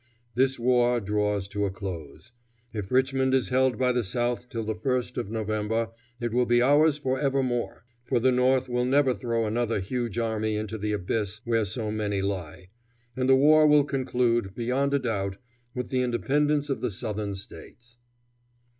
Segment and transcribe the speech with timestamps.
[0.33, 2.33] This war draws to a close.
[2.73, 5.89] If Richmond is held by the South till the first of November
[6.19, 10.55] it will be ours forever more; for the North will never throw another huge army
[10.55, 12.69] into the abyss where so many lie;
[13.15, 15.37] and the war will conclude, beyond a doubt,
[15.75, 17.99] with the independence of the Southern States."